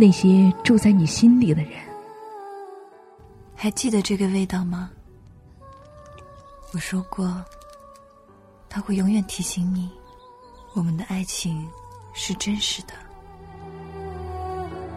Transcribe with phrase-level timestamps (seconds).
[0.00, 1.72] 那些住在你心里的人。
[3.56, 4.90] 还记得这个味道吗？
[6.72, 7.42] 我说过，
[8.68, 9.90] 它会永远提醒你，
[10.74, 11.68] 我们的爱情
[12.14, 12.94] 是真实的。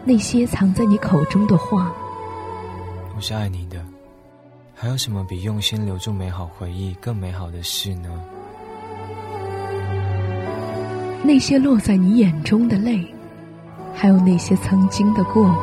[0.04, 1.92] 那些藏在你口中的话，
[3.16, 3.84] 我是爱你的。
[4.72, 8.24] 还有什么比用心留住美好回忆更美好的事呢？
[11.24, 13.12] 那些落在你眼中的泪，
[13.94, 15.56] 还有那些曾经的过往。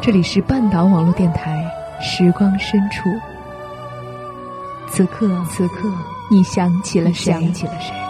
[0.00, 1.64] 这里是半岛网络电台，
[2.00, 3.08] 时光深处。
[4.90, 5.90] 此刻，此刻，
[6.30, 7.32] 你想起了谁？
[7.32, 8.03] 想起了谁？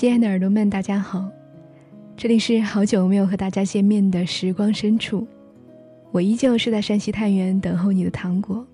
[0.00, 1.28] 亲爱的耳朵们，大家好，
[2.16, 5.28] 这里是好久没有和大家见面的时光深处，
[6.10, 8.66] 我依旧是在山西太原等候你的糖果。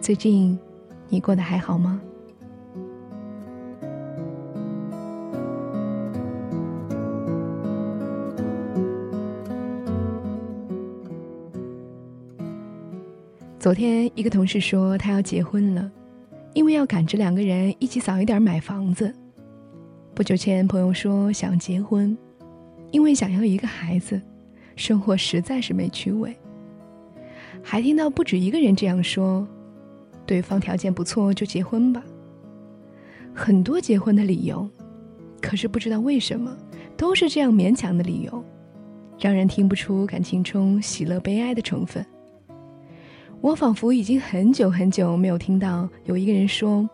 [0.00, 0.56] 最近，
[1.08, 2.00] 你过得还好吗？
[13.58, 15.90] 昨天一个同事说他要结婚了，
[16.54, 19.12] 因为要赶着两个人一起早一点买房子。
[20.20, 22.14] 不久前，朋友说想结婚，
[22.90, 24.20] 因为想要一个孩子，
[24.76, 26.36] 生活实在是没趣味。
[27.62, 29.48] 还听到不止一个人这样说，
[30.26, 32.04] 对方条件不错就结婚吧。
[33.32, 34.68] 很多结婚的理由，
[35.40, 36.54] 可是不知道为什么
[36.98, 38.44] 都是这样勉强的理由，
[39.18, 42.04] 让人听不出感情中喜乐悲哀的成分。
[43.40, 46.86] 我仿佛已经很久很久没有听到有一个人说。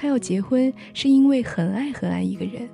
[0.00, 2.68] 他要结婚是因为很爱很爱一个人，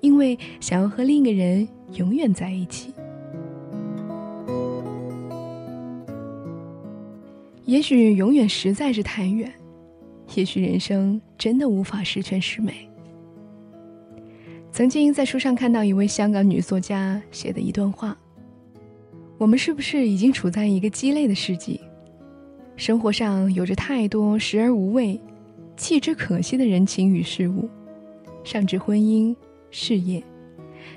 [0.00, 2.94] 因为想要和另一个人永远在一起。
[7.66, 9.52] 也许永远实在是太远，
[10.34, 12.88] 也许人生真的无法十全十美。
[14.72, 18.16] 曾经在书上看到一位香港女作家写的一段话：
[19.36, 21.78] 我们是不是已经处在一个鸡肋的世纪？
[22.74, 25.20] 生活上有着太多时而无味。
[25.76, 27.68] 弃之可惜的人情与事物，
[28.42, 29.34] 上至婚姻、
[29.70, 30.22] 事业，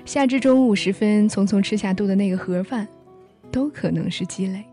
[0.04, 2.86] 下至中午时分匆匆吃下肚的那个盒饭，
[3.50, 4.64] 都可能是积累。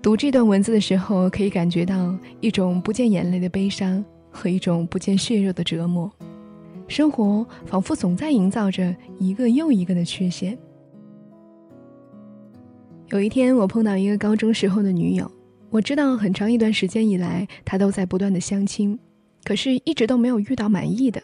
[0.00, 6.10] 读这段文字的时候，可以感觉到一种不见眼泪的悲伤和一种不见血肉的折磨。
[6.86, 10.56] 生活仿佛总在营造着一个又一个的缺陷。
[13.08, 15.28] 有一天，我碰到一个高中时候的女友。
[15.76, 18.98] 我知道很长一段时间以来，他都在不断的相亲，
[19.44, 21.22] 可是一直都没有遇到满意的。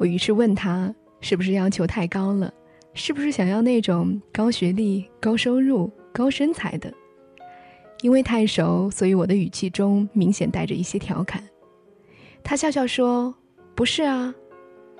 [0.00, 2.52] 我于是问他，是不是要求太高了？
[2.92, 6.92] 是不是想要那种高学历、高收入、高身材的？
[8.00, 11.40] 因为太熟，所以我的语气中明显带着一些调侃。
[12.42, 13.32] 他笑笑说
[13.76, 14.34] ：“不是啊，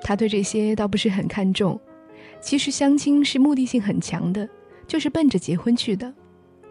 [0.03, 1.81] 他对这些倒不是很看重。
[2.41, 4.49] 其实相亲是目的性很强的，
[4.87, 6.15] 就是奔着结婚去的。”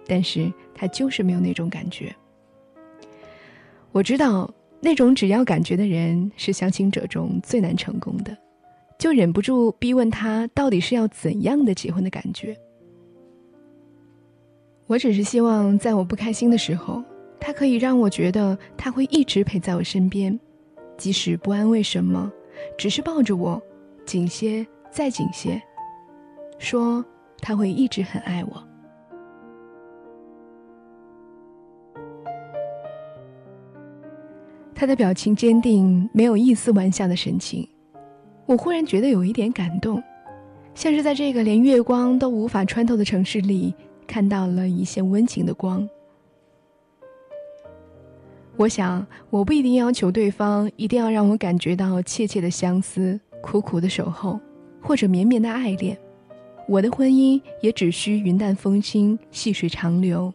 [0.07, 2.13] 但是他就是没有那种感觉。
[3.91, 8.35] 我知道那种只要感觉的人是相亲者中最难成功的，
[8.97, 12.57] 就忍不住逼问他到底是要怎样的结婚的感觉。
[14.87, 17.03] 我只是希望在我不开心的时候，
[17.39, 20.37] 他可以让我觉得他会一直陪在我身边，
[20.97, 22.31] 即使不安慰什么，
[22.77, 23.61] 只是抱着我，
[24.05, 25.61] 紧些再紧些，
[26.59, 27.05] 说
[27.39, 28.67] 他会一直很爱我。
[34.81, 37.69] 他的表情坚定，没有一丝玩笑的神情。
[38.47, 40.01] 我忽然觉得有一点感动，
[40.73, 43.75] 像是在这个连月光都无法穿透的城市里，
[44.07, 45.87] 看到了一线温情的光。
[48.57, 54.39] 我想，我不一定要求对方一定要让我感觉到切切的相思、苦苦的守候，
[54.81, 55.95] 或者绵绵的爱恋。
[56.67, 60.33] 我的婚姻也只需云淡风轻、细水长流。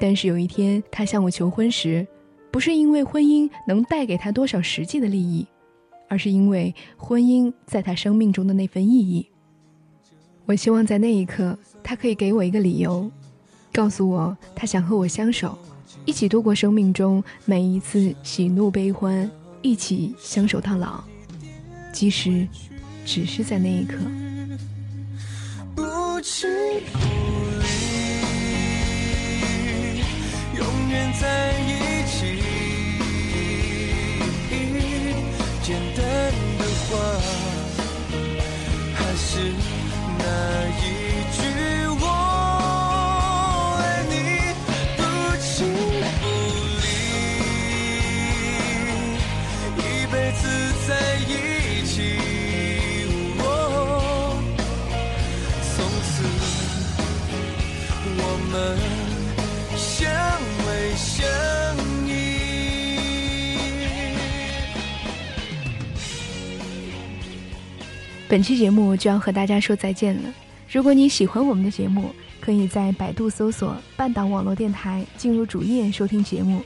[0.00, 2.04] 但是有一天，他向我求婚时。
[2.52, 5.46] 不是因为婚姻能带给他多少实际的利益，
[6.06, 9.26] 而是因为婚姻在他生命中的那份意义。
[10.44, 13.10] 我希望在那一刻，他可以给我一个理由，
[13.72, 15.56] 告诉我他想和我相守，
[16.04, 19.30] 一起度过生命中每一次喜怒悲欢，
[19.62, 21.02] 一起相守到老，
[21.90, 22.46] 即使
[23.06, 23.96] 只是在那一刻。
[25.74, 26.46] 不弃
[26.92, 27.41] 不
[68.32, 70.32] 本期节目就要和大家说再见了。
[70.66, 76.64] 如果你喜欢我们的节目，可以在百度搜索“半岛网络电台”，进入主页收听节目。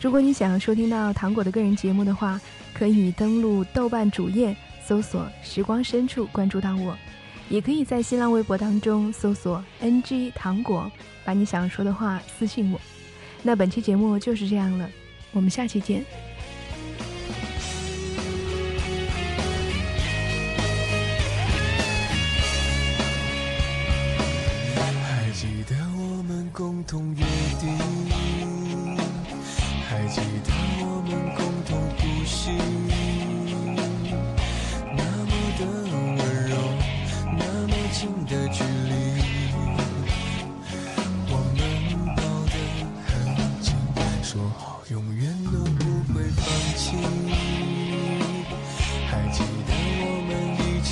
[0.00, 2.40] 如果你想要收听到糖果的个人节目的话，
[2.72, 6.98] 可以登录豆瓣主页搜索“时光深处”，关注到我。
[7.48, 10.90] 也可以在新浪微博当中搜索 “ng 糖果”，
[11.24, 12.80] 把你想说的话私信我。
[13.40, 14.90] 那本期节目就是这样了，
[15.30, 16.04] 我们下期见。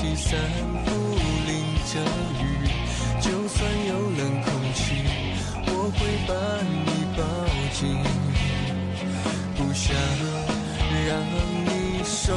[0.02, 0.36] 第三
[0.84, 0.90] 步，
[1.46, 2.00] 淋着
[2.42, 2.44] 雨。
[3.20, 4.82] 就算有冷空气，
[5.64, 6.34] 我会把
[6.66, 7.22] 你抱
[7.72, 7.80] 紧，
[9.54, 9.94] 不想
[11.06, 11.08] 让
[11.66, 12.34] 你受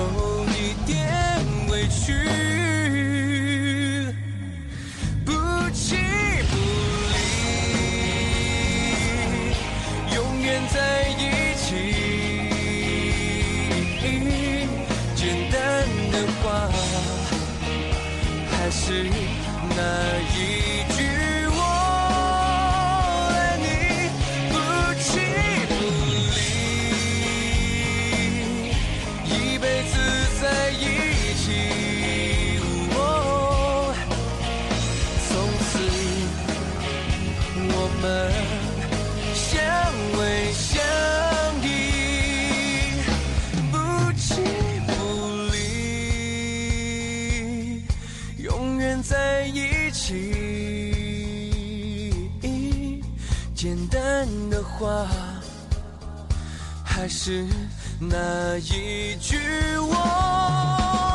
[53.56, 55.08] 简单的话，
[56.84, 57.48] 还是
[58.00, 59.38] 那一句
[59.80, 61.15] 我。